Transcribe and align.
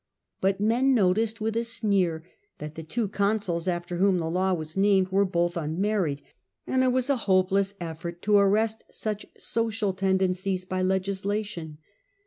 But 0.39 0.59
men 0.59 0.95
noticed 0.95 1.41
with 1.41 1.55
a 1.55 1.63
sneer 1.63 2.23
that 2.57 2.73
the 2.73 2.81
two 2.81 3.07
consuls 3.07 3.67
after 3.67 3.97
whom 3.97 4.17
the 4.17 4.31
law 4.31 4.51
was 4.51 4.75
named 4.75 5.09
were 5.09 5.25
both 5.25 5.55
un 5.55 5.79
married, 5.79 6.23
and 6.65 6.81
it 6.83 6.87
was 6.91 7.07
a 7.07 7.17
hopeless 7.29 7.75
effort 7.79 8.23
to 8.23 8.39
arrest 8.39 8.83
such 8.89 9.27
social 9.37 9.93
tendencies 9.93 10.65
by 10.65 10.81
legislation. 10.81 11.77